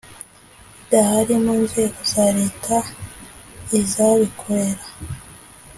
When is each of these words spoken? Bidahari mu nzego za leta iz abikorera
Bidahari 0.79 1.35
mu 1.43 1.53
nzego 1.63 1.99
za 2.11 2.25
leta 2.37 2.77
iz 3.79 3.91
abikorera 4.09 4.85